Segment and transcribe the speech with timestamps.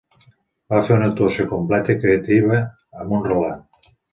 [0.73, 2.59] Va fer una actuació completa i creativa
[3.05, 3.83] amb un relat.